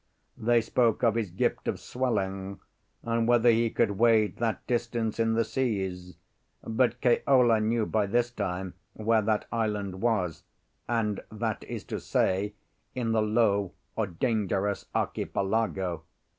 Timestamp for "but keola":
6.63-7.59